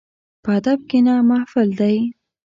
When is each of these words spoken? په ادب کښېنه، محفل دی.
په 0.43 0.51
ادب 0.57 0.79
کښېنه، 0.89 1.13
محفل 1.29 1.69
دی. 1.79 1.97